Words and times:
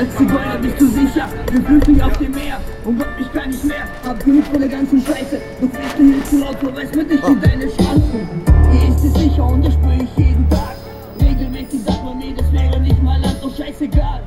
Als 0.00 0.16
Zigeuner 0.16 0.56
bist 0.62 0.80
du 0.80 0.86
sicher, 0.86 1.28
wir 1.52 1.62
flüchten 1.62 2.00
auf 2.00 2.16
dem 2.16 2.30
Meer. 2.30 2.58
Und 2.86 2.96
Gott, 2.96 3.08
ich 3.20 3.30
kann 3.34 3.50
nicht 3.50 3.62
mehr, 3.66 3.86
hab 4.02 4.24
genug 4.24 4.46
von 4.46 4.58
der 4.58 4.68
ganzen 4.70 5.02
Scheiße. 5.02 5.38
Du 5.60 5.68
fährst 5.68 5.96
hier 5.98 6.24
zu 6.24 6.38
laut, 6.38 6.56
verweist 6.58 6.96
mir 6.96 7.04
nicht 7.04 7.22
in 7.22 7.38
deine 7.38 7.66
Chancen. 7.66 8.28
Hier 8.72 8.88
ist 8.88 9.04
es 9.04 9.12
sicher 9.12 9.44
und 9.46 9.62
das 9.62 9.74
spüre 9.74 9.96
ich 9.96 10.16
jeden 10.16 10.48
Tag. 10.48 10.74
Regelmäßig 11.20 11.82
sagt 11.84 12.02
man 12.02 12.16
mir, 12.16 12.34
das 12.34 12.50
wäre 12.50 12.80
nicht 12.80 13.02
mal 13.02 13.20
Land, 13.20 13.42
doch 13.42 13.54
scheißegal. 13.54 14.22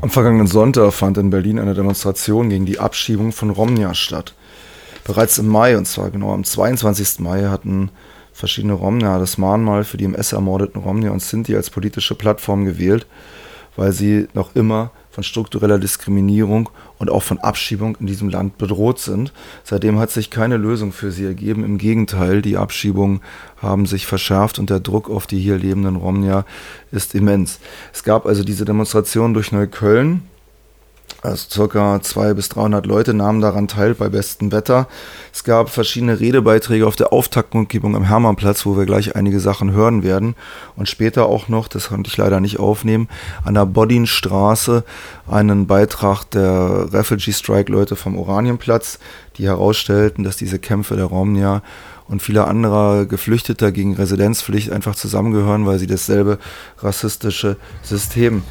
Am 0.00 0.10
vergangenen 0.10 0.46
Sonntag 0.46 0.92
fand 0.92 1.18
in 1.18 1.30
Berlin 1.30 1.58
eine 1.58 1.74
Demonstration 1.74 2.48
gegen 2.48 2.64
die 2.64 2.78
Abschiebung 2.78 3.32
von 3.32 3.50
Romnia 3.50 3.94
statt. 3.94 4.32
Bereits 5.02 5.38
im 5.38 5.48
Mai, 5.48 5.76
und 5.76 5.88
zwar 5.88 6.10
genau 6.10 6.32
am 6.32 6.44
22. 6.44 7.18
Mai, 7.18 7.46
hatten 7.46 7.90
verschiedene 8.32 8.74
Romnia 8.74 9.18
das 9.18 9.38
Mahnmal 9.38 9.82
für 9.82 9.96
die 9.96 10.04
im 10.04 10.14
S 10.14 10.32
ermordeten 10.32 10.80
Romnia 10.80 11.10
und 11.10 11.20
Sinti 11.20 11.56
als 11.56 11.68
politische 11.68 12.14
Plattform 12.14 12.64
gewählt, 12.64 13.08
weil 13.76 13.92
sie 13.92 14.28
noch 14.34 14.54
immer 14.54 14.90
von 15.10 15.22
struktureller 15.22 15.78
Diskriminierung 15.78 16.70
und 16.98 17.10
auch 17.10 17.22
von 17.22 17.38
Abschiebung 17.38 17.96
in 18.00 18.06
diesem 18.06 18.30
Land 18.30 18.56
bedroht 18.56 18.98
sind. 18.98 19.32
Seitdem 19.62 19.98
hat 19.98 20.10
sich 20.10 20.30
keine 20.30 20.56
Lösung 20.56 20.92
für 20.92 21.12
sie 21.12 21.26
ergeben. 21.26 21.64
Im 21.64 21.76
Gegenteil, 21.76 22.40
die 22.40 22.56
Abschiebungen 22.56 23.20
haben 23.60 23.84
sich 23.84 24.06
verschärft 24.06 24.58
und 24.58 24.70
der 24.70 24.80
Druck 24.80 25.10
auf 25.10 25.26
die 25.26 25.38
hier 25.38 25.58
lebenden 25.58 25.96
Romnia 25.96 26.46
ist 26.90 27.14
immens. 27.14 27.60
Es 27.92 28.04
gab 28.04 28.24
also 28.24 28.42
diese 28.42 28.64
Demonstration 28.64 29.34
durch 29.34 29.52
Neukölln, 29.52 30.22
also 31.22 31.48
circa 31.48 32.02
200 32.02 32.36
bis 32.36 32.48
300 32.48 32.84
Leute 32.84 33.14
nahmen 33.14 33.40
daran 33.40 33.68
teil 33.68 33.94
bei 33.94 34.08
bestem 34.08 34.50
Wetter. 34.50 34.88
Es 35.32 35.44
gab 35.44 35.70
verschiedene 35.70 36.18
Redebeiträge 36.18 36.86
auf 36.86 36.96
der 36.96 37.12
Auftaktkundgebung 37.12 37.94
am 37.94 38.02
Hermannplatz, 38.02 38.66
wo 38.66 38.76
wir 38.76 38.86
gleich 38.86 39.14
einige 39.14 39.38
Sachen 39.38 39.72
hören 39.72 40.02
werden. 40.02 40.34
Und 40.76 40.88
später 40.88 41.26
auch 41.26 41.48
noch, 41.48 41.68
das 41.68 41.88
konnte 41.88 42.08
ich 42.08 42.16
leider 42.16 42.40
nicht 42.40 42.58
aufnehmen, 42.58 43.08
an 43.44 43.54
der 43.54 43.66
Bodinstraße 43.66 44.82
einen 45.30 45.68
Beitrag 45.68 46.24
der 46.24 46.92
Refugee 46.92 47.32
Strike 47.32 47.70
Leute 47.70 47.94
vom 47.94 48.18
Oranienplatz, 48.18 48.98
die 49.36 49.46
herausstellten, 49.46 50.24
dass 50.24 50.36
diese 50.36 50.58
Kämpfe 50.58 50.96
der 50.96 51.04
Romnia 51.06 51.62
und 52.08 52.20
viele 52.20 52.48
andere 52.48 53.06
Geflüchteter 53.06 53.70
gegen 53.70 53.94
Residenzpflicht 53.94 54.72
einfach 54.72 54.96
zusammengehören, 54.96 55.66
weil 55.66 55.78
sie 55.78 55.86
dasselbe 55.86 56.38
rassistische 56.78 57.56
System 57.82 58.42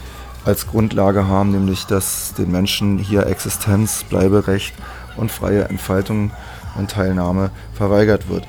als 0.46 0.68
Grundlage 0.68 1.28
haben, 1.28 1.52
nämlich 1.52 1.86
dass 1.86 2.34
den 2.34 2.52
Menschen 2.52 2.98
hier 2.98 3.28
Existenz, 3.28 4.04
Bleiberecht 4.04 4.74
und 5.18 5.32
freie 5.32 5.66
Entfaltung 5.66 6.32
und 6.78 6.92
Teilnahme 6.92 7.52
verweigert 7.74 8.30
wird. 8.30 8.46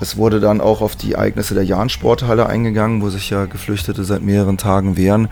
Es 0.00 0.16
wurde 0.16 0.40
dann 0.40 0.60
auch 0.60 0.80
auf 0.80 0.96
die 0.96 1.12
Ereignisse 1.12 1.54
der 1.54 1.64
Jahn-Sporthalle 1.64 2.46
eingegangen, 2.46 3.00
wo 3.00 3.10
sich 3.10 3.30
ja 3.30 3.44
Geflüchtete 3.46 4.04
seit 4.04 4.22
mehreren 4.22 4.58
Tagen 4.58 4.96
wehren. 4.96 5.28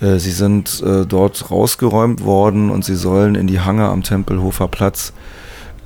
Äh, 0.00 0.18
sie 0.18 0.30
sind 0.30 0.82
äh, 0.82 1.06
dort 1.06 1.50
rausgeräumt 1.50 2.22
worden 2.22 2.70
und 2.70 2.84
sie 2.84 2.94
sollen 2.94 3.34
in 3.34 3.46
die 3.46 3.60
Hange 3.60 3.88
am 3.88 4.02
Tempelhofer 4.02 4.68
Platz 4.68 5.14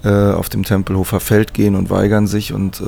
äh, 0.03 0.33
auf 0.33 0.49
dem 0.49 0.65
Tempelhofer 0.65 1.21
Feld 1.21 1.55
gehen 1.55 1.77
und 1.77 1.89
weigern 1.89 2.27
sich 2.27 2.53
und 2.53 2.83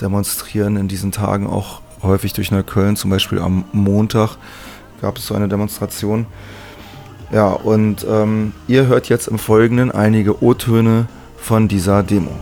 demonstrieren 0.00 0.76
in 0.76 0.86
diesen 0.86 1.10
Tagen 1.10 1.48
auch 1.48 1.80
häufig 2.02 2.32
durch 2.32 2.52
Neukölln, 2.52 2.94
zum 2.94 3.10
Beispiel 3.10 3.40
am 3.40 3.64
Montag 3.72 4.36
gab 5.00 5.18
es 5.18 5.26
so 5.26 5.34
eine 5.34 5.48
Demonstration. 5.48 6.26
Ja, 7.32 7.48
und 7.48 8.06
ähm, 8.08 8.52
ihr 8.68 8.86
hört 8.86 9.08
jetzt 9.08 9.28
im 9.28 9.38
Folgenden 9.38 9.90
einige 9.90 10.42
O-Töne 10.42 11.06
von 11.36 11.68
dieser 11.68 12.02
Demo. 12.02 12.32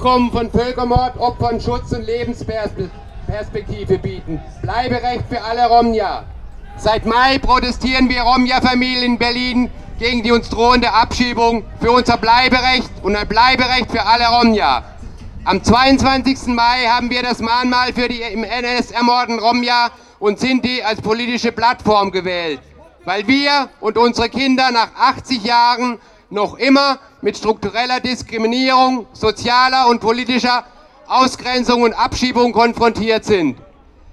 Nachkommen 0.00 0.32
von 0.32 0.50
Völkermord, 0.50 1.18
Opfern 1.18 1.60
Schutz 1.60 1.92
und 1.92 2.06
Lebensperspektive 2.06 3.98
bieten. 3.98 4.40
Bleiberecht 4.62 5.24
für 5.28 5.42
alle 5.42 5.68
Romja. 5.68 6.24
Seit 6.78 7.04
Mai 7.04 7.36
protestieren 7.38 8.08
wir 8.08 8.22
Romja-Familien 8.22 9.12
in 9.12 9.18
Berlin 9.18 9.70
gegen 9.98 10.22
die 10.22 10.32
uns 10.32 10.48
drohende 10.48 10.90
Abschiebung 10.90 11.64
für 11.82 11.92
unser 11.92 12.16
Bleiberecht 12.16 12.90
und 13.02 13.14
ein 13.14 13.28
Bleiberecht 13.28 13.90
für 13.90 14.06
alle 14.06 14.26
Romja. 14.28 14.84
Am 15.44 15.62
22. 15.62 16.46
Mai 16.46 16.86
haben 16.86 17.10
wir 17.10 17.22
das 17.22 17.40
Mahnmal 17.40 17.92
für 17.92 18.08
die 18.08 18.22
im 18.22 18.42
NS 18.42 18.92
ermordeten 18.92 19.38
Romja 19.38 19.90
und 20.18 20.40
Sinti 20.40 20.80
als 20.80 21.02
politische 21.02 21.52
Plattform 21.52 22.10
gewählt, 22.10 22.60
weil 23.04 23.26
wir 23.26 23.68
und 23.80 23.98
unsere 23.98 24.30
Kinder 24.30 24.70
nach 24.70 24.94
80 24.98 25.44
Jahren 25.44 25.98
noch 26.30 26.54
immer 26.54 26.98
mit 27.20 27.36
struktureller 27.36 28.00
Diskriminierung, 28.00 29.06
sozialer 29.12 29.88
und 29.88 30.00
politischer 30.00 30.64
Ausgrenzung 31.06 31.82
und 31.82 31.92
Abschiebung 31.92 32.52
konfrontiert 32.52 33.24
sind. 33.24 33.58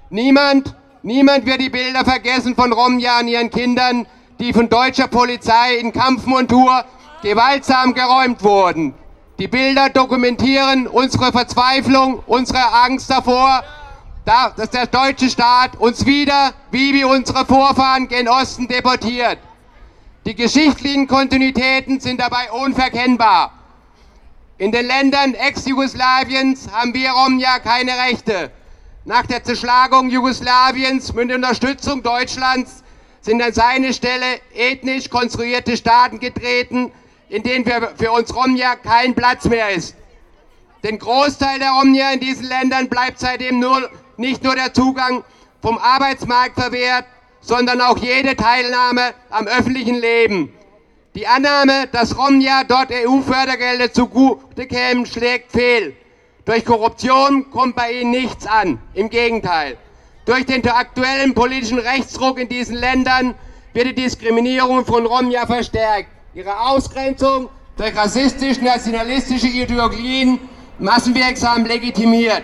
Niemand, 0.09 0.75
niemand 1.03 1.45
wird 1.45 1.61
die 1.61 1.69
Bilder 1.69 2.03
vergessen 2.03 2.55
von 2.55 2.73
Romja 2.73 3.19
und 3.19 3.27
ihren 3.27 3.51
Kindern, 3.51 4.07
die 4.39 4.51
von 4.51 4.67
deutscher 4.67 5.07
Polizei 5.07 5.75
in 5.75 5.93
Kampfmontur 5.93 6.83
gewaltsam 7.21 7.93
geräumt 7.93 8.43
wurden. 8.43 8.93
Die 9.39 9.47
Bilder 9.47 9.89
dokumentieren 9.89 10.87
unsere 10.87 11.31
Verzweiflung, 11.31 12.23
unsere 12.25 12.73
Angst 12.73 13.09
davor, 13.09 13.63
dass 14.25 14.71
der 14.71 14.87
deutsche 14.87 15.29
Staat 15.29 15.75
uns 15.79 16.05
wieder, 16.05 16.53
wie 16.71 16.93
wir 16.93 17.07
unsere 17.07 17.45
Vorfahren 17.45 18.07
gen 18.07 18.27
Osten 18.27 18.67
deportiert. 18.67 19.37
Die 20.27 20.35
geschichtlichen 20.35 21.07
Kontinuitäten 21.07 22.01
sind 22.01 22.19
dabei 22.19 22.51
unverkennbar. 22.51 23.53
In 24.57 24.73
den 24.73 24.85
Ländern 24.85 25.33
Ex-Jugoslawiens 25.33 26.69
haben 26.69 26.93
wir 26.93 27.11
Romja 27.11 27.59
keine 27.59 27.93
Rechte. 27.93 28.51
Nach 29.05 29.25
der 29.25 29.45
Zerschlagung 29.45 30.09
Jugoslawiens 30.09 31.13
mit 31.13 31.33
Unterstützung 31.33 32.03
Deutschlands 32.03 32.83
sind 33.21 33.41
an 33.41 33.53
seine 33.53 33.93
Stelle 33.93 34.41
ethnisch 34.53 35.09
konstruierte 35.09 35.77
Staaten 35.77 36.19
getreten, 36.19 36.91
in 37.29 37.43
denen 37.43 37.63
für, 37.63 37.93
für 37.95 38.11
uns 38.11 38.35
Romja 38.35 38.75
kein 38.75 39.15
Platz 39.15 39.45
mehr 39.45 39.69
ist. 39.69 39.95
Den 40.83 40.99
Großteil 40.99 41.59
der 41.59 41.71
Romja 41.71 42.11
in 42.11 42.19
diesen 42.19 42.47
Ländern 42.49 42.89
bleibt 42.89 43.19
seitdem 43.19 43.59
nur, 43.59 43.89
nicht 44.17 44.43
nur 44.43 44.55
der 44.55 44.73
Zugang 44.73 45.23
vom 45.61 45.77
Arbeitsmarkt 45.77 46.59
verwehrt, 46.59 47.05
sondern 47.41 47.81
auch 47.81 47.97
jede 47.97 48.35
Teilnahme 48.35 49.13
am 49.29 49.47
öffentlichen 49.47 49.99
Leben. 49.99 50.53
Die 51.15 51.27
Annahme, 51.27 51.87
dass 51.91 52.17
Romja 52.17 52.63
dort 52.63 52.91
EU-Fördergelder 52.91 53.91
zugute 53.91 54.67
kämen, 54.67 55.05
schlägt 55.05 55.51
fehl. 55.51 55.95
Durch 56.45 56.63
Korruption 56.63 57.49
kommt 57.49 57.75
bei 57.75 57.91
ihnen 57.91 58.11
nichts 58.11 58.45
an. 58.45 58.79
Im 58.93 59.09
Gegenteil. 59.09 59.77
Durch 60.25 60.45
den 60.45 60.67
aktuellen 60.69 61.33
politischen 61.33 61.79
Rechtsdruck 61.79 62.39
in 62.39 62.49
diesen 62.49 62.75
Ländern 62.75 63.33
wird 63.73 63.87
die 63.87 63.95
Diskriminierung 63.95 64.85
von 64.85 65.05
Romja 65.05 65.45
verstärkt. 65.45 66.09
Ihre 66.33 66.59
Ausgrenzung 66.59 67.49
durch 67.77 67.95
rassistisch-nationalistische 67.95 69.47
Ideologien 69.47 70.39
massenwirksam 70.79 71.65
legitimiert. 71.65 72.43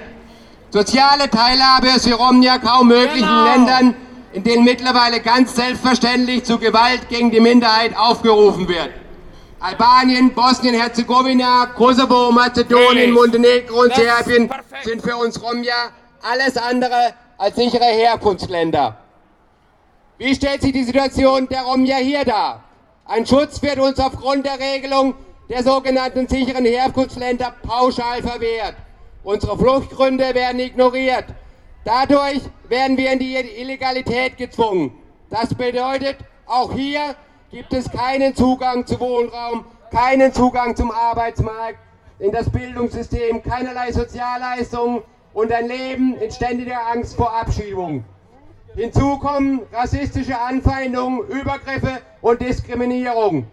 Soziale 0.69 1.29
Teilhabe 1.29 1.87
ist 1.89 2.07
für 2.07 2.15
Romja 2.15 2.57
kaum 2.57 2.87
möglich 2.87 3.21
genau. 3.21 3.45
in 3.45 3.51
Ländern, 3.51 3.95
in 4.33 4.43
denen 4.43 4.63
mittlerweile 4.63 5.19
ganz 5.21 5.55
selbstverständlich 5.55 6.43
zu 6.43 6.57
Gewalt 6.57 7.07
gegen 7.07 7.29
die 7.31 7.39
Minderheit 7.39 7.95
aufgerufen 7.95 8.67
wird. 8.67 8.89
Albanien, 9.59 10.33
Bosnien-Herzegowina, 10.33 11.67
Kosovo, 11.67 12.31
Mazedonien, 12.31 13.11
Montenegro 13.11 13.81
und 13.81 13.95
Serbien 13.95 14.49
sind 14.83 15.01
für 15.01 15.15
uns 15.15 15.41
Romja 15.41 15.91
alles 16.21 16.57
andere 16.57 17.13
als 17.37 17.55
sichere 17.55 17.85
Herkunftsländer. 17.85 18.97
Wie 20.17 20.35
stellt 20.35 20.61
sich 20.61 20.73
die 20.73 20.83
Situation 20.83 21.47
der 21.47 21.61
Romja 21.61 21.97
hier 21.97 22.25
dar? 22.25 22.63
Ein 23.05 23.25
Schutz 23.25 23.61
wird 23.61 23.79
uns 23.79 23.99
aufgrund 23.99 24.45
der 24.45 24.59
Regelung 24.59 25.15
der 25.49 25.63
sogenannten 25.63 26.27
sicheren 26.27 26.65
Herkunftsländer 26.65 27.53
pauschal 27.61 28.21
verwehrt. 28.21 28.75
Unsere 29.23 29.57
Fluchtgründe 29.57 30.33
werden 30.33 30.59
ignoriert. 30.59 31.25
Dadurch 31.85 32.41
werden 32.69 32.97
wir 32.97 33.11
in 33.11 33.19
die 33.19 33.35
Illegalität 33.35 34.37
gezwungen. 34.37 34.91
Das 35.29 35.53
bedeutet, 35.53 36.17
auch 36.45 36.71
hier 36.73 37.15
gibt 37.51 37.73
es 37.73 37.91
keinen 37.91 38.35
Zugang 38.35 38.85
zu 38.85 38.99
Wohnraum, 38.99 39.65
keinen 39.91 40.33
Zugang 40.33 40.75
zum 40.75 40.91
Arbeitsmarkt, 40.91 41.77
in 42.19 42.31
das 42.31 42.49
Bildungssystem, 42.49 43.43
keinerlei 43.43 43.91
Sozialleistungen 43.91 45.01
und 45.33 45.51
ein 45.51 45.67
Leben 45.67 46.15
in 46.17 46.31
ständiger 46.31 46.87
Angst 46.91 47.15
vor 47.15 47.33
Abschiebung. 47.33 48.05
Hinzu 48.75 49.17
kommen 49.19 49.61
rassistische 49.71 50.39
Anfeindungen, 50.39 51.27
Übergriffe 51.27 51.99
und 52.21 52.41
Diskriminierung. 52.41 53.45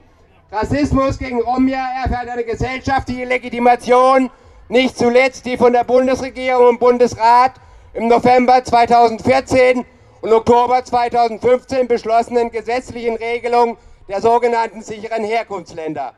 Rassismus 0.52 1.18
gegen 1.18 1.42
Romja 1.42 1.84
erfährt 2.04 2.28
eine 2.28 2.44
gesellschaftliche 2.44 3.24
Legitimation 3.24 4.30
Nicht 4.68 4.96
zuletzt 4.96 5.46
die 5.46 5.56
von 5.56 5.72
der 5.72 5.82
Bundesregierung 5.82 6.68
und 6.68 6.80
Bundesrat 6.80 7.54
im 7.92 8.08
November 8.08 8.62
2014 8.62 9.84
und 10.20 10.32
Oktober 10.32 10.84
2015 10.84 11.88
beschlossenen 11.88 12.50
gesetzlichen 12.50 13.16
Regelungen 13.16 13.76
der 14.08 14.20
sogenannten 14.20 14.82
sicheren 14.82 15.24
Herkunftsländer. 15.24 16.14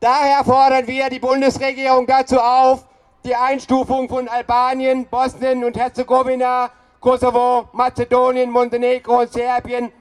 Daher 0.00 0.44
fordern 0.44 0.86
wir 0.86 1.08
die 1.08 1.18
Bundesregierung 1.18 2.06
dazu 2.06 2.38
auf, 2.38 2.84
die 3.24 3.34
Einstufung 3.34 4.08
von 4.08 4.28
Albanien, 4.28 5.06
Bosnien 5.06 5.64
und 5.64 5.76
Herzegowina, 5.76 6.70
Kosovo, 7.00 7.68
Mazedonien, 7.72 8.50
Montenegro 8.50 9.20
und 9.20 9.32
Serbien 9.32 9.92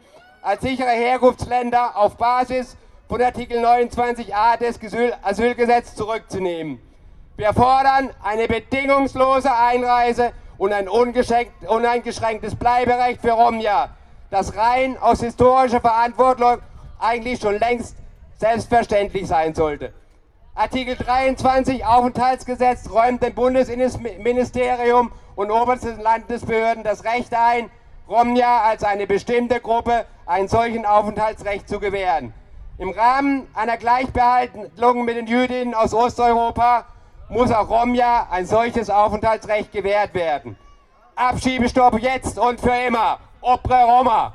als 0.41 0.61
sichere 0.61 0.91
Herkunftsländer 0.91 1.95
auf 1.95 2.17
Basis 2.17 2.75
von 3.07 3.21
Artikel 3.21 3.63
29a 3.63 4.57
des 4.57 4.79
Asylgesetzes 5.23 5.95
zurückzunehmen. 5.95 6.79
Wir 7.37 7.53
fordern 7.53 8.11
eine 8.23 8.47
bedingungslose 8.47 9.53
Einreise 9.53 10.31
und 10.57 10.71
ein 10.71 10.87
uneingeschränktes 10.87 12.55
Bleiberecht 12.55 13.19
für 13.19 13.33
Romja, 13.33 13.89
das 14.31 14.55
rein 14.55 14.97
aus 14.97 15.19
historischer 15.19 15.81
Verantwortung 15.81 16.59
eigentlich 16.97 17.41
schon 17.41 17.59
längst 17.59 17.97
selbstverständlich 18.37 19.27
sein 19.27 19.53
sollte. 19.53 19.91
Artikel 20.53 20.95
23 20.95 21.85
Aufenthaltsgesetz 21.85 22.89
räumt 22.89 23.21
dem 23.21 23.35
Bundesministerium 23.35 25.11
und 25.35 25.51
obersten 25.51 25.99
Landesbehörden 25.99 26.85
das 26.85 27.03
Recht 27.03 27.33
ein, 27.33 27.69
Romja 28.07 28.61
als 28.61 28.85
eine 28.85 29.07
bestimmte 29.07 29.59
Gruppe 29.59 30.05
einen 30.25 30.47
solchen 30.47 30.85
Aufenthaltsrecht 30.85 31.67
zu 31.67 31.81
gewähren. 31.81 32.33
Im 32.77 32.91
Rahmen 32.91 33.45
einer 33.53 33.75
Gleichbehandlung 33.75 35.03
mit 35.03 35.17
den 35.17 35.27
Jüdinnen 35.27 35.73
aus 35.73 35.93
Osteuropa 35.93 36.85
muss 37.29 37.51
auch 37.51 37.69
Romja 37.69 38.27
ein 38.31 38.45
solches 38.45 38.89
Aufenthaltsrecht 38.89 39.71
gewährt 39.71 40.13
werden. 40.13 40.57
Abschiebestopp 41.15 41.99
jetzt 41.99 42.37
und 42.37 42.59
für 42.59 42.75
immer. 42.87 43.19
Opre 43.41 43.83
Roma. 43.83 44.33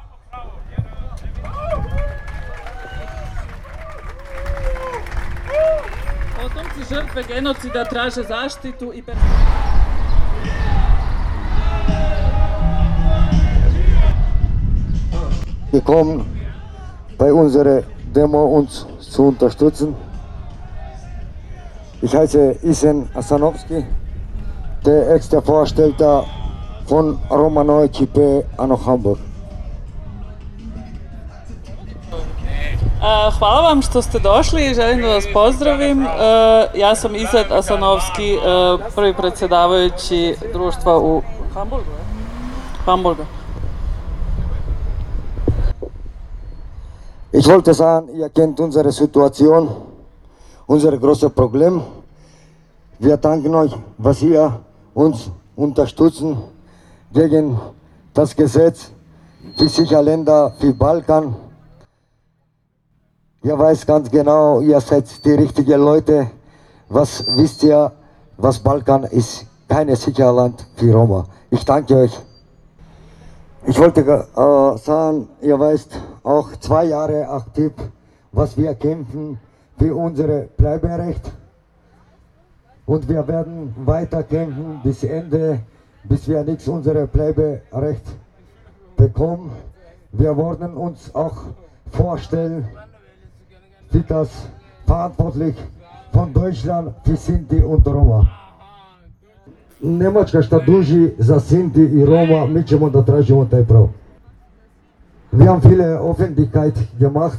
Potomci 6.40 6.84
žrtve 6.88 7.22
genocida 7.24 7.84
traže 7.84 8.24
zaštitu 8.24 8.92
i 8.92 9.02
gekommen, 15.72 16.26
bei 17.16 17.32
unserer 17.32 17.82
Demo 18.14 18.44
uns 18.44 18.86
zu 18.98 19.28
unterstützen. 19.28 19.94
Ich 22.02 22.14
heiße 22.14 22.54
Isen 22.62 23.08
Asanowski, 23.14 23.84
der 24.84 25.14
extra 25.14 25.40
Vorstellter 25.40 26.24
von 26.88 27.18
Romanoj 27.30 27.88
Čipe 27.88 28.42
Ano 28.56 28.76
Hamburg. 28.76 29.18
Hvala 33.38 33.60
vam 33.60 33.82
što 33.82 34.02
ste 34.02 34.18
došli 34.18 34.70
i 34.70 34.74
želim 34.74 35.00
da 35.00 35.08
vas 35.08 35.24
pozdravim. 35.32 36.06
Ja 36.74 36.94
sam 36.94 37.14
Izet 37.14 37.52
Asanovski, 37.52 38.38
prvi 38.94 39.14
predsjedavajući 39.14 40.36
društva 40.52 40.98
u 40.98 41.22
Hamburgu. 41.54 41.90
Hamburgu. 42.84 43.22
Ich 47.32 47.46
wollte 47.46 47.74
sagen, 47.74 48.08
ihr 48.14 48.28
kennt 48.28 48.60
unsere 48.60 48.92
Situation, 48.92 49.68
unser 50.70 50.96
großes 50.96 51.32
Problem. 51.32 51.82
Wir 53.00 53.16
danken 53.16 53.52
euch, 53.56 53.76
was 53.98 54.22
ihr 54.22 54.60
uns 54.94 55.28
unterstützen 55.56 56.36
gegen 57.12 57.58
das 58.14 58.36
Gesetz 58.36 58.92
für 59.58 59.68
sicher 59.68 60.00
Länder, 60.00 60.52
für 60.60 60.72
Balkan. 60.72 61.34
Ihr 63.42 63.58
weiß 63.58 63.84
ganz 63.84 64.08
genau, 64.12 64.60
ihr 64.60 64.80
seid 64.80 65.06
die 65.24 65.32
richtigen 65.32 65.80
Leute. 65.80 66.30
Was 66.88 67.24
wisst 67.36 67.64
ihr, 67.64 67.90
was 68.36 68.60
Balkan 68.60 69.02
ist? 69.04 69.46
Keine 69.66 69.96
sichere 69.96 70.30
Land 70.30 70.64
für 70.76 70.94
Roma. 70.94 71.26
Ich 71.50 71.64
danke 71.64 71.96
euch. 71.96 72.16
Ich 73.66 73.76
wollte 73.76 74.02
äh, 74.02 74.78
sagen, 74.78 75.28
ihr 75.42 75.58
weißt, 75.58 75.90
auch 76.22 76.48
zwei 76.60 76.84
Jahre 76.84 77.28
aktiv, 77.28 77.72
was 78.30 78.56
wir 78.56 78.72
kämpfen 78.76 79.40
für 79.80 79.94
unser 79.94 80.46
Bleiberecht. 80.58 81.32
Und 82.86 83.08
wir 83.08 83.26
werden 83.26 83.74
weiter 83.86 84.22
kämpfen 84.22 84.80
bis 84.84 85.02
Ende, 85.04 85.60
bis 86.04 86.28
wir 86.28 86.44
nichts 86.44 86.68
unser 86.68 87.06
Bleiberecht 87.06 88.04
bekommen. 88.96 89.52
Wir 90.12 90.36
wollen 90.36 90.74
uns 90.74 91.14
auch 91.14 91.44
vorstellen, 91.92 92.68
wie 93.90 94.02
das 94.06 94.28
verantwortlich 94.86 95.56
von 96.12 96.32
Deutschland 96.32 96.94
für 97.04 97.16
Sinti 97.16 97.62
und 97.62 97.86
Roma. 97.86 98.26
Njemačka 99.82 100.42
šta 100.42 100.58
duži 100.58 101.14
za 101.18 101.40
Sinti 101.40 101.80
i 101.80 102.04
Roma, 102.04 102.46
mi 102.46 102.66
ćemo 102.66 102.90
da 102.90 103.02
tražimo 103.02 103.44
taj 103.44 103.64
prav. 103.64 103.88
Wir 105.32 105.46
haben 105.46 105.70
viele 105.70 105.84
Öffentlichkeit 105.84 106.74
gemacht, 106.98 107.38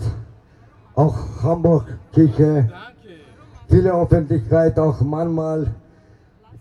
auch 1.02 1.18
Hamburg 1.42 1.86
Kirche, 2.14 2.70
viele 3.68 3.92
Öffentlichkeit, 3.92 4.78
auch 4.78 5.02
manchmal 5.02 5.68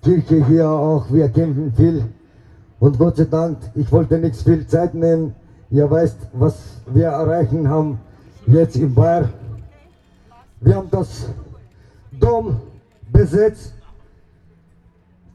Kirche 0.03 0.47
hier 0.47 0.69
auch, 0.69 1.05
wir 1.13 1.29
kämpfen 1.29 1.73
viel. 1.77 2.05
Und 2.79 2.99
Gott 2.99 3.17
sei 3.19 3.25
Dank, 3.25 3.59
ich 3.75 3.93
wollte 3.93 4.17
nichts 4.17 4.43
viel 4.43 4.67
Zeit 4.67 4.95
nehmen. 4.95 5.35
Ihr 5.71 5.89
weißt, 5.91 6.17
was 6.33 6.55
wir 6.87 7.09
erreichen 7.09 7.69
haben 7.69 7.99
jetzt 8.47 8.77
in 8.77 8.95
Bayern. 8.95 9.29
Wir 10.61 10.77
haben 10.77 10.91
das 10.91 11.29
Dom 12.19 12.57
besetzt 13.13 13.75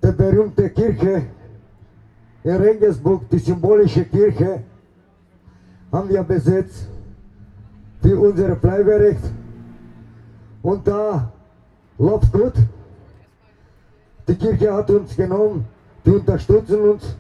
der 0.02 0.13
berühmte 0.13 0.68
Kirche 0.72 1.24
in 2.44 2.56
Regensburg, 2.56 3.30
die 3.30 3.40
symbolische 3.40 4.06
Kirche, 4.06 4.62
haben 5.92 6.10
wir 6.10 6.24
besetzt 6.24 6.88
für 8.06 8.19
unser 8.19 8.56
Bleiberecht. 8.56 9.24
Und 10.62 10.88
da 10.88 11.31
läuft 11.97 12.31
gut. 12.31 12.54
Die 14.28 14.35
Kirche 14.35 14.71
hat 14.71 14.92
uns 14.92 15.16
genommen, 15.16 15.66
die 16.06 16.12
unterstützen 16.12 16.81
uns. 16.81 17.16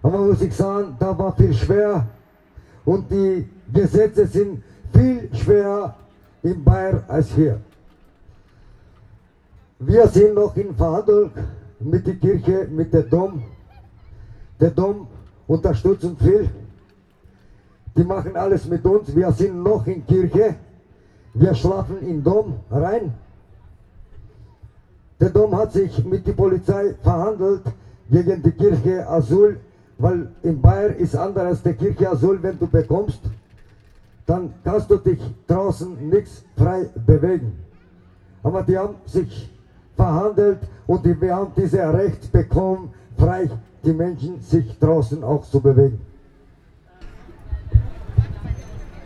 Aber 0.00 0.18
muss 0.18 0.40
ich 0.40 0.54
sagen, 0.54 0.94
da 0.98 1.18
war 1.18 1.34
viel 1.34 1.52
schwer. 1.52 2.06
Und 2.84 3.10
die 3.10 3.48
Gesetze 3.72 4.26
sind 4.26 4.62
viel 4.92 5.28
schwerer 5.34 5.96
in 6.44 6.62
Bayern 6.62 7.02
als 7.08 7.28
hier. 7.30 7.60
Wir 9.80 10.06
sind 10.06 10.34
noch 10.34 10.56
in 10.56 10.72
Verhandlung 10.74 11.30
mit 11.80 12.06
der 12.06 12.14
Kirche, 12.14 12.68
mit 12.70 12.94
der 12.94 13.02
Dom. 13.02 13.42
Der 14.60 14.70
Dom 14.70 15.08
unterstützt 15.48 16.04
uns 16.04 16.22
viel. 16.22 16.48
Die 17.96 18.04
machen 18.04 18.36
alles 18.36 18.66
mit 18.66 18.84
uns. 18.84 19.14
Wir 19.14 19.30
sind 19.32 19.62
noch 19.62 19.86
in 19.86 20.06
Kirche. 20.06 20.56
Wir 21.34 21.54
schlafen 21.54 22.00
in 22.02 22.22
Dom 22.22 22.54
rein. 22.70 23.12
Der 25.20 25.30
Dom 25.30 25.56
hat 25.56 25.72
sich 25.72 26.04
mit 26.04 26.26
der 26.26 26.32
Polizei 26.32 26.94
verhandelt 27.02 27.62
gegen 28.10 28.42
die 28.42 28.50
Kirche 28.50 29.08
Asyl, 29.08 29.60
weil 29.98 30.28
in 30.42 30.60
Bayern 30.60 30.96
ist 30.96 31.14
anders 31.14 31.44
als 31.44 31.62
der 31.62 31.74
Kirche 31.74 32.10
Asyl, 32.10 32.42
wenn 32.42 32.58
du 32.58 32.66
bekommst, 32.66 33.20
dann 34.26 34.52
kannst 34.64 34.90
du 34.90 34.96
dich 34.96 35.20
draußen 35.46 36.08
nichts 36.08 36.44
frei 36.56 36.88
bewegen. 37.06 37.52
Aber 38.42 38.62
die 38.62 38.76
haben 38.76 38.96
sich 39.06 39.50
verhandelt 39.94 40.58
und 40.86 41.04
wir 41.04 41.34
haben 41.34 41.52
dieses 41.56 41.78
Recht 41.78 42.32
bekommen, 42.32 42.92
frei 43.16 43.48
die 43.84 43.92
Menschen 43.92 44.40
sich 44.40 44.78
draußen 44.78 45.22
auch 45.22 45.44
zu 45.44 45.60
bewegen. 45.60 46.00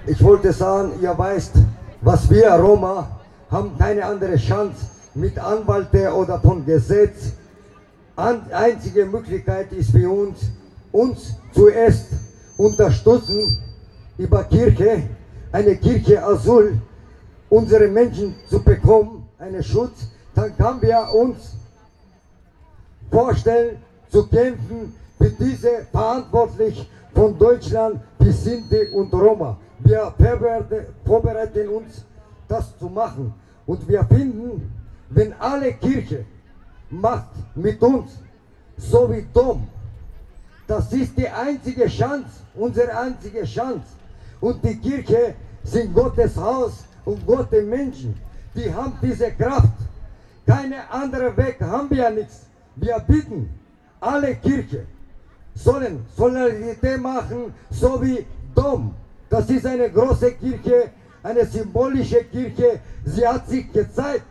Ich 0.08 0.22
wollte 0.22 0.52
sagen, 0.52 0.92
ihr 1.02 1.18
weißt, 1.18 1.54
was 2.00 2.30
wir 2.30 2.48
Roma 2.52 3.08
haben 3.50 3.76
keine 3.76 4.04
andere 4.04 4.36
Chance 4.36 4.86
mit 5.14 5.36
Anwälte 5.36 6.14
oder 6.14 6.38
von 6.38 6.64
Gesetz. 6.64 7.32
An, 8.14 8.42
einzige 8.52 9.04
Möglichkeit 9.04 9.72
ist 9.72 9.90
für 9.90 10.08
uns, 10.08 10.38
uns 10.92 11.34
zuerst 11.52 12.06
unterstützen 12.56 13.58
über 14.16 14.44
Kirche, 14.44 15.02
eine 15.50 15.74
Kirche 15.74 16.24
Asyl, 16.24 16.80
unsere 17.50 17.88
Menschen 17.88 18.36
zu 18.48 18.62
bekommen, 18.62 19.28
einen 19.40 19.62
Schutz, 19.64 20.06
dann 20.36 20.56
können 20.56 20.82
wir 20.82 21.08
uns 21.14 21.56
vorstellen, 23.10 23.78
zu 24.08 24.24
kämpfen 24.28 24.94
für 25.18 25.30
diese 25.30 25.84
verantwortlich 25.90 26.88
von 27.12 27.36
Deutschland 27.36 28.00
bis 28.20 28.44
Sinti 28.44 28.86
und 28.92 29.12
Roma. 29.12 29.58
Wir 29.78 30.12
vorbereiten 31.04 31.68
uns, 31.68 32.04
das 32.48 32.76
zu 32.78 32.86
machen. 32.86 33.34
Und 33.66 33.86
wir 33.88 34.04
finden 34.04 34.70
wenn 35.10 35.32
alle 35.34 35.72
Kirche 35.74 36.24
macht 36.90 37.30
mit 37.54 37.80
uns, 37.82 38.18
so 38.76 39.10
wie 39.10 39.26
Dom, 39.32 39.66
das 40.66 40.92
ist 40.92 41.16
die 41.16 41.28
einzige 41.28 41.86
Chance, 41.86 42.40
unsere 42.54 42.96
einzige 42.96 43.44
Chance. 43.44 43.86
Und 44.40 44.62
die 44.64 44.76
Kirche 44.76 45.34
sind 45.62 45.94
Gottes 45.94 46.36
Haus 46.36 46.84
und 47.04 47.24
Gottes 47.26 47.64
Menschen. 47.64 48.16
Die 48.54 48.72
haben 48.72 48.98
diese 49.00 49.30
Kraft. 49.32 49.72
Keine 50.44 50.88
andere 50.90 51.36
Weg 51.36 51.60
haben 51.60 51.90
wir 51.90 52.10
nichts. 52.10 52.46
Wir 52.74 52.98
bitten 53.00 53.48
alle 54.00 54.34
Kirche 54.36 54.86
sollen 55.54 56.04
Solidarität 56.14 57.00
machen, 57.00 57.54
so 57.70 58.00
wie 58.02 58.26
Dom. 58.54 58.94
Das 59.28 59.50
ist 59.50 59.66
eine 59.66 59.90
große 59.90 60.32
Kirche, 60.32 60.90
eine 61.22 61.44
symbolische 61.44 62.24
Kirche. 62.24 62.80
Sie 63.04 63.26
hat 63.26 63.48
sich 63.48 63.72
gezeigt, 63.72 64.26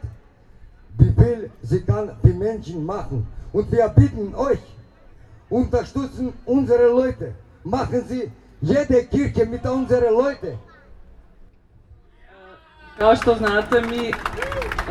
wie 0.98 1.12
viel 1.12 1.50
sie 1.62 1.82
kann 1.82 2.12
für 2.22 2.34
Menschen 2.34 2.86
machen. 2.86 3.28
Und 3.52 3.72
wir 3.72 3.88
bitten 3.90 4.34
euch, 4.36 4.60
unterstützen 5.50 6.34
unsere 6.46 6.88
Leute. 6.88 7.34
Machen 7.64 8.04
Sie 8.08 8.32
jede 8.62 9.04
Kirche 9.06 9.46
mit 9.46 9.66
unseren 9.66 10.14
Leuten. 10.14 10.58
Kao 12.98 13.16
što 13.16 13.36
znate, 13.36 13.82
mi 13.82 14.14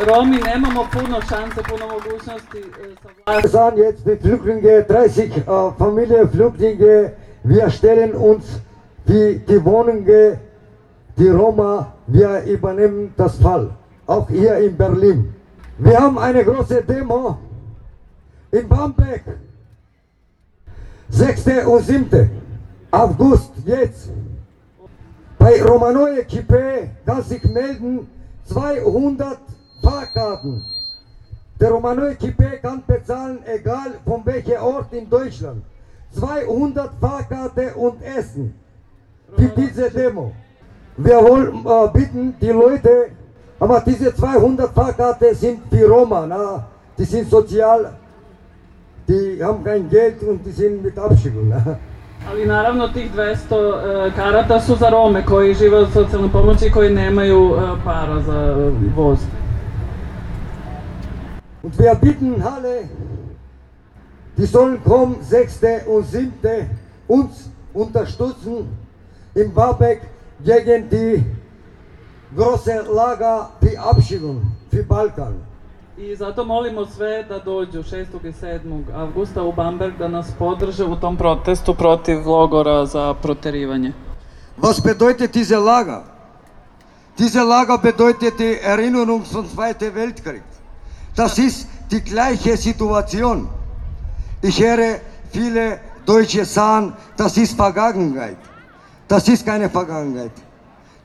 Romi 0.06 0.36
nemamo 0.36 0.86
puno 0.92 1.20
šanse, 1.28 1.62
puno 1.68 1.86
mogućnosti 1.86 2.58
e, 2.58 3.48
sa 3.48 3.68
Wir 3.70 3.72
sind 3.72 3.78
jetzt 3.78 4.04
die 4.04 4.16
Flüchtlinge, 4.16 4.86
30 4.88 5.20
äh, 5.20 5.78
Familienflüchtlinge. 5.78 7.10
Wir 7.44 7.70
stellen 7.70 8.14
uns 8.16 8.44
die, 9.06 9.38
die 9.46 9.58
die 11.16 11.28
Roma, 11.28 11.92
wir 12.06 12.42
übernehmen 12.44 13.12
das 13.16 13.36
Fall. 13.36 13.70
Auch 14.06 14.28
hier 14.28 14.56
in 14.58 14.76
Berlin. 14.76 15.34
Wir 15.78 15.98
haben 15.98 16.18
eine 16.18 16.44
große 16.44 16.82
Demo 16.82 17.38
in 18.50 18.68
Bamberg. 18.68 19.22
6. 21.08 21.46
und 21.66 21.84
7. 21.84 22.30
August, 22.90 23.52
jetzt. 23.64 24.10
Bei 25.38 25.62
Romanoje 25.62 26.24
Kippe 26.24 26.90
kann 27.04 27.22
sich 27.22 27.44
melden 27.44 28.08
200 28.46 29.38
Fahrkarten. 29.82 30.64
Der 31.60 31.70
Romanoje 31.70 32.16
Kippe 32.16 32.58
kann 32.62 32.82
bezahlen, 32.86 33.38
egal 33.46 33.94
von 34.04 34.24
welchem 34.24 34.62
Ort 34.62 34.92
in 34.92 35.08
Deutschland. 35.08 35.62
200 36.12 36.90
Fahrkarten 37.00 37.74
und 37.74 38.02
Essen 38.02 38.54
für 39.36 39.48
diese 39.56 39.90
Demo. 39.90 40.32
Wir 40.96 41.16
wollen 41.16 41.64
äh, 41.66 41.88
bitten, 41.92 42.34
die 42.40 42.50
Leute, 42.50 43.10
aber 43.58 43.82
diese 43.84 44.14
200 44.14 44.72
Fahrkarten 44.72 45.34
sind 45.34 45.60
für 45.70 45.88
Roma, 45.88 46.26
na, 46.26 46.66
die 46.96 47.04
sind 47.04 47.28
sozial, 47.28 47.92
die 49.08 49.42
haben 49.42 49.64
kein 49.64 49.88
Geld 49.88 50.22
und 50.22 50.44
die 50.44 50.52
sind 50.52 50.82
mit 50.82 50.98
Abschiebung. 50.98 51.48
Na. 51.48 51.78
Ali 52.30 52.46
naravno 52.46 52.88
tih 52.88 53.10
200 53.12 54.06
e, 54.06 54.12
karata 54.16 54.60
su 54.60 54.76
za 54.76 54.88
Rome 54.88 55.24
koji 55.26 55.54
žive 55.54 55.78
od 55.78 55.92
socijalne 55.92 56.32
pomoći 56.32 56.66
i 56.66 56.70
koji 56.70 56.90
nemaju 56.90 57.54
e, 57.56 57.84
para 57.84 58.20
za 58.20 58.32
e, 58.32 58.70
voz. 58.96 59.18
Und 61.62 61.74
wir 61.78 61.96
bitten 62.00 62.42
alle, 62.42 62.88
die 64.36 64.46
sollen 64.46 64.78
kommen, 64.84 65.16
6. 65.22 65.86
und 65.86 66.06
7. 66.06 66.68
uns 67.08 67.48
unterstützen 67.74 68.66
in 69.34 69.54
Warbeck 69.54 70.00
gegen 70.44 70.88
die 70.88 71.22
große 72.36 72.84
Lager 72.94 73.50
für 73.60 73.78
Abschiebung 73.78 74.42
für 74.70 74.84
Balkan. 74.84 75.34
I 75.96 76.16
zato 76.16 76.44
molimo 76.44 76.86
sve 76.86 77.24
da 77.28 77.38
dođu 77.38 77.82
6. 77.82 78.08
i 78.24 78.32
7. 78.32 78.84
avgusta 78.94 79.42
u 79.42 79.52
Bamberg 79.52 79.98
da 79.98 80.08
nas 80.08 80.26
podrže 80.38 80.84
u 80.84 80.96
tom 80.96 81.16
protestu 81.16 81.74
protiv 81.74 82.26
logora 82.26 82.86
za 82.86 83.14
proterivanje. 83.14 83.92
Was 84.58 84.80
bedeutet 84.82 85.32
diese 85.32 85.56
Lager? 85.56 86.00
Diese 87.18 87.42
Lager 87.44 87.78
bedeutet 87.82 88.38
die 88.38 88.58
Erinnerung 88.62 89.24
zum 89.24 89.46
Zweiten 89.48 89.94
Weltkrieg. 89.94 90.42
Das 91.16 91.38
ist 91.38 91.68
die 91.90 92.00
gleiche 92.00 92.56
Situation. 92.56 93.48
Ich 94.42 94.60
höre 94.60 94.98
viele 95.32 95.78
Deutsche 96.06 96.44
sagen, 96.44 96.92
das 97.16 97.36
ist 97.36 97.56
Vergangenheit. 97.56 98.36
Das 99.08 99.28
ist 99.28 99.44
keine 99.44 99.68
Vergangenheit. 99.68 100.32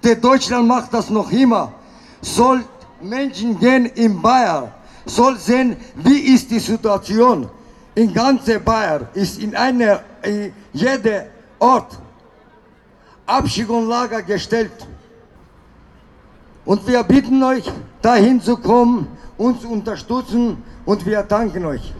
Der 0.03 0.15
Deutschland 0.15 0.67
macht 0.67 0.93
das 0.93 1.09
noch 1.09 1.31
immer. 1.31 1.73
Soll 2.21 2.63
Menschen 3.01 3.59
gehen 3.59 3.85
in 3.85 4.21
Bayern, 4.21 4.71
soll 5.05 5.37
sehen, 5.37 5.75
wie 5.95 6.19
ist 6.33 6.49
die 6.51 6.59
Situation. 6.59 7.49
In 7.95 8.13
ganze 8.13 8.59
Bayern 8.59 9.07
ist 9.13 9.41
in 9.41 9.55
einer, 9.55 10.01
in 10.23 10.53
jeder 10.73 11.25
Ort 11.59 11.97
Abschiebungslager 13.25 14.21
gestellt. 14.23 14.87
Und 16.65 16.85
wir 16.87 17.03
bitten 17.03 17.41
euch, 17.43 17.65
dahin 18.01 18.41
zu 18.41 18.57
kommen, 18.57 19.07
uns 19.37 19.65
unterstützen 19.65 20.63
und 20.85 21.05
wir 21.05 21.23
danken 21.23 21.65
euch. 21.65 21.93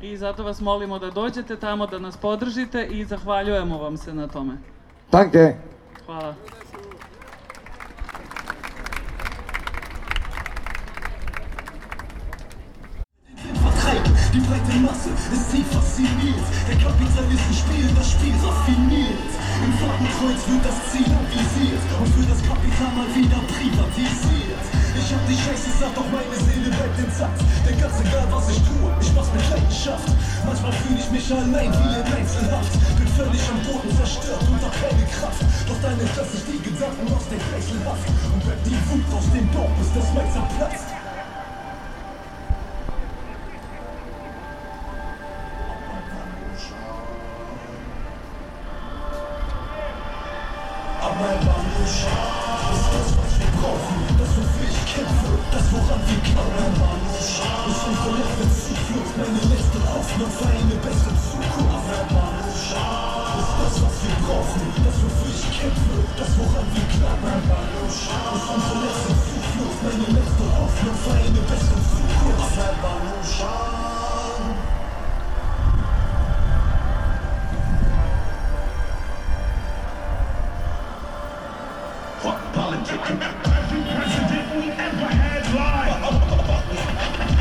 I 0.00 0.16
zato 0.16 0.44
vas 0.44 0.60
molimo 0.60 0.98
da 0.98 1.10
dođete 1.10 1.56
tamo, 1.56 1.86
da 1.86 1.98
nas 1.98 2.16
podržite 2.16 2.86
i 2.86 3.04
zahvaljujemo 3.04 3.78
vam 3.78 3.96
se 3.96 4.14
na 4.14 4.28
tome. 4.28 4.58
Danke. 5.12 5.56
Hvala. 6.06 6.34
Die 14.36 14.44
breite 14.44 14.76
Masse 14.84 15.08
ist 15.32 15.48
sie 15.48 15.64
fasziniert. 15.64 16.44
Der 16.68 16.76
Kapitalismus 16.76 17.56
spielt 17.56 17.88
das 17.96 18.12
Spiel 18.12 18.36
raffiniert. 18.44 19.32
Im 19.64 19.72
Fadenkreuz 19.80 20.44
wird 20.44 20.60
das 20.60 20.76
Ziel 20.92 21.08
avisiert 21.08 21.80
und 21.96 22.08
für 22.12 22.28
das 22.28 22.44
Kapital 22.44 22.92
mal 22.92 23.08
wieder 23.16 23.40
privatisiert. 23.48 24.60
Ich 24.92 25.08
hab 25.08 25.24
die 25.24 25.40
Scheiße 25.40 25.72
satt, 25.80 25.96
doch 25.96 26.04
meine 26.12 26.36
Seele 26.36 26.68
bleibt 26.68 27.00
intakt. 27.00 27.40
Denn 27.64 27.80
ganz 27.80 27.96
egal 27.96 28.28
was 28.28 28.52
ich 28.52 28.60
tue, 28.60 28.92
ich 29.00 29.08
mach's 29.16 29.32
mit 29.32 29.40
Leidenschaft. 29.48 30.12
Manchmal 30.44 30.72
fühle 30.84 31.00
ich 31.00 31.08
mich 31.16 31.26
allein 31.32 31.72
wie 31.72 31.92
in 31.96 32.04
Einzelhaft. 32.04 32.76
Bin 33.00 33.08
völlig 33.16 33.40
am 33.48 33.60
Boden 33.64 33.88
zerstört 33.96 34.44
und 34.52 34.60
hab 34.60 34.74
keine 34.84 35.04
Kraft. 35.16 35.40
Doch 35.64 35.80
dann 35.80 35.96
entlasse 35.96 36.36
ich 36.36 36.44
die 36.44 36.60
Gedanken 36.60 37.08
aus 37.08 37.24
der 37.32 37.40
Geiselhaft 37.40 38.04
und 38.04 38.40
werd 38.44 38.60
die 38.68 38.76
Wut 38.84 39.08
aus 39.16 39.32
dem 39.32 39.48
Bauch, 39.56 39.72
bis 39.80 39.96
das 39.96 40.12
Mai 40.12 40.28
zerplatzt. 40.28 41.05
Aber 51.16 51.32
Baluscha 51.32 52.12
ist 52.76 52.88
das, 52.92 53.08
was 53.16 53.32
wir 53.40 53.48
brauchen. 53.56 54.04
Das, 54.20 54.36
wofür 54.36 54.68
ich 54.68 54.84
kämpfe, 54.84 55.32
das, 55.48 55.64
woran 55.72 56.00
wir 56.04 56.20
glauben. 56.28 56.76
Baluscha 56.76 57.52
ist 57.72 57.82
unsere 57.88 58.20
letzte 58.20 58.44
Zuflucht, 58.52 59.16
meine 59.16 59.42
letzte 59.48 59.80
Hoffnung 59.80 60.28
für 60.28 60.44
eine 60.44 60.76
bessere 60.76 61.16
Zukunft. 61.16 61.72
Aber 61.72 62.04
Baluscha 62.12 62.84
ist 63.32 63.54
das, 63.64 63.74
was 63.80 63.96
wir 64.04 64.16
brauchen. 64.28 64.60
Das, 64.76 64.96
wofür 65.00 65.32
ich 65.32 65.48
kämpfe, 65.56 65.96
das, 66.20 66.30
woran 66.36 66.68
wir 66.76 66.84
glauben. 66.84 67.40
Baluscha 67.48 68.20
ist 68.36 68.48
unsere 68.52 68.76
letzte 68.84 69.12
Zuflucht, 69.16 69.78
meine 69.88 70.08
letzte 70.20 70.44
Hoffnung 70.52 70.96
für 71.00 71.16
eine 71.16 71.42
bessere 71.48 71.80
Zukunft. 71.96 72.60
Aber 72.60 72.76
Baluscha 72.84 73.75
Fuck 82.22 82.40
politics. 82.54 83.10
Every 83.10 83.82
president 83.94 84.46
we 84.56 84.70
ever 84.70 85.10
had 85.20 85.44
lied. 85.54 85.92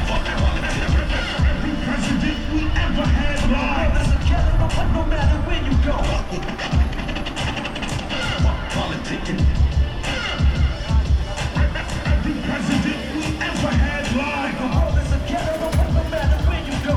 Fuck 0.06 0.26
politics. 0.42 0.94
Every 1.52 1.74
president 1.86 2.40
we 2.54 2.62
ever 2.86 3.08
had 3.08 3.40
lied. 3.56 3.90
There's 3.96 4.12
a 4.12 4.20
killer, 4.28 4.56
but 4.60 4.88
no 4.94 5.04
matter 5.06 5.40
where 5.48 5.62
you 5.64 5.76
go. 5.86 5.96
Fuck 8.44 8.60
politics. 8.76 9.32
Every 12.06 12.36
president 12.48 13.02
we 13.16 13.26
ever 13.50 13.72
had 13.86 14.06
lied. 14.20 14.54
The 14.60 14.68
world 14.76 14.96
is 15.02 15.12
a 15.12 15.20
killer, 15.30 15.56
but 15.62 15.74
no 15.94 16.04
matter 16.12 16.40
where 16.48 16.64
you 16.70 16.78
go. 16.86 16.96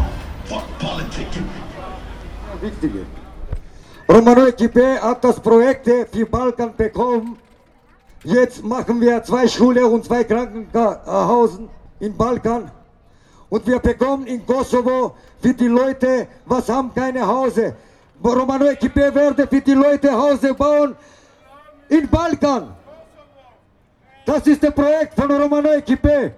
Fuck 0.51 0.67
politics. 0.79 1.39
Wichtige. 2.61 3.07
Romano 4.09 4.47
Equipe 4.47 5.01
hat 5.01 5.23
das 5.23 5.39
Projekt 5.39 5.87
für 5.87 6.27
Balkan 6.27 6.75
bekommen. 6.75 7.39
Jetzt 8.25 8.65
machen 8.65 9.01
wir 9.01 9.23
zwei 9.23 9.47
Schulen 9.47 9.85
und 9.85 10.05
zwei 10.05 10.25
Krankenhausen 10.25 11.69
in 12.01 12.17
Balkan. 12.17 12.71
Und 13.49 13.67
wir 13.67 13.79
bekommen 13.79 14.27
in 14.27 14.45
Kosovo 14.45 15.15
für 15.41 15.55
die 15.55 15.69
Leute, 15.69 16.27
was 16.45 16.69
haben 16.69 16.93
keine 16.95 17.27
Hause. 17.27 17.75
Romano 18.23 18.67
Equipe 18.67 19.15
werde 19.15 19.47
für 19.47 19.61
die 19.61 19.75
Leute 19.75 20.13
Hause 20.13 20.53
bauen 20.55 20.97
in 21.89 22.09
Balkan. 22.09 22.75
Das 24.27 24.47
ist 24.47 24.63
das 24.63 24.75
Projekt 24.75 25.15
von 25.15 25.31
Romano 25.31 25.71
Equipe. 25.71 26.35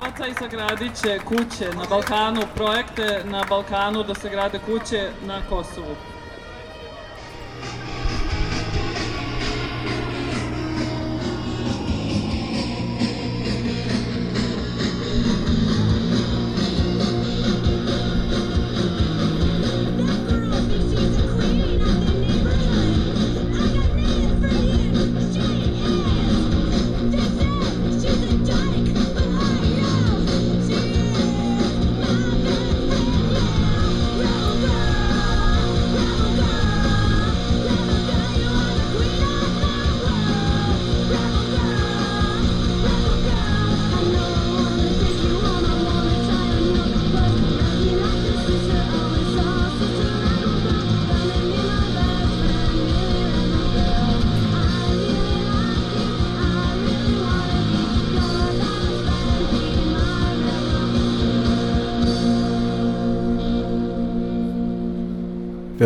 novaca 0.00 0.26
i 0.26 0.34
sagradit 0.34 1.00
će 1.02 1.18
kuće 1.18 1.68
na 1.76 1.84
Balkanu, 1.90 2.42
projekte 2.54 3.22
na 3.24 3.44
Balkanu 3.48 4.02
da 4.02 4.14
se 4.14 4.28
grade 4.28 4.58
kuće 4.66 5.10
na 5.26 5.42
Kosovu. 5.48 5.94